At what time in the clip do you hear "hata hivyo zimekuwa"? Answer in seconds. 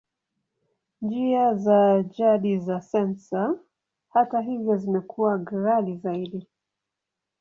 4.09-5.37